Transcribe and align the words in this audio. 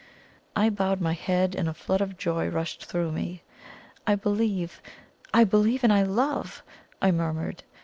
I 0.55 0.71
bowed 0.71 0.99
my 0.99 1.13
head, 1.13 1.53
and 1.53 1.69
a 1.69 1.75
flood 1.75 2.01
of 2.01 2.17
joy 2.17 2.49
rushed 2.49 2.85
through 2.85 3.11
me. 3.11 3.43
"I 4.07 4.15
believe 4.15 4.81
I 5.31 5.43
believe 5.43 5.83
and 5.83 5.93
I 5.93 6.01
love!" 6.01 6.63
I 7.03 7.11
murmured. 7.11 7.61